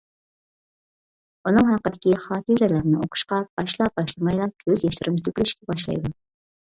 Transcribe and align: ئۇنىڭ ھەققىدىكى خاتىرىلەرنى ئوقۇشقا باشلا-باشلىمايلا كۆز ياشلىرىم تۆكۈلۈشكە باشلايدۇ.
ئۇنىڭ 1.49 1.67
ھەققىدىكى 1.73 2.15
خاتىرىلەرنى 2.25 3.03
ئوقۇشقا 3.03 3.41
باشلا-باشلىمايلا 3.61 4.49
كۆز 4.67 4.87
ياشلىرىم 4.91 5.21
تۆكۈلۈشكە 5.29 5.71
باشلايدۇ. 5.75 6.15